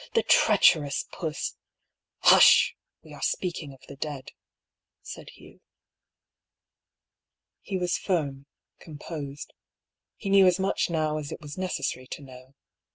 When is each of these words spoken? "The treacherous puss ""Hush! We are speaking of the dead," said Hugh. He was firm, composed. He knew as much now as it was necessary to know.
"The 0.15 0.23
treacherous 0.23 1.05
puss 1.11 1.55
""Hush! 2.31 2.75
We 3.03 3.13
are 3.13 3.21
speaking 3.21 3.71
of 3.71 3.81
the 3.87 3.95
dead," 3.95 4.31
said 5.03 5.29
Hugh. 5.35 5.59
He 7.61 7.77
was 7.77 7.99
firm, 7.99 8.47
composed. 8.79 9.53
He 10.15 10.31
knew 10.31 10.47
as 10.47 10.57
much 10.57 10.89
now 10.89 11.17
as 11.19 11.31
it 11.31 11.39
was 11.39 11.55
necessary 11.55 12.07
to 12.07 12.23
know. 12.23 12.55